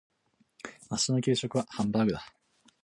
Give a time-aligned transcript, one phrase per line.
[0.89, 2.25] 明日の給食はハンバーグだ。